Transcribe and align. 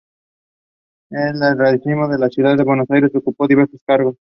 En 1.11 1.43
el 1.43 1.59
radicalismo 1.59 2.07
de 2.07 2.17
la 2.17 2.27
ciudad 2.27 2.57
de 2.57 2.63
Buenos 2.63 2.89
Aires 2.89 3.11
ocupó 3.13 3.47
diversos 3.47 3.83
cargos. 3.85 4.15